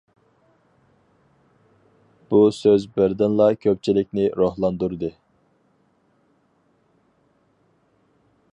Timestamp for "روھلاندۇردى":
4.39-5.13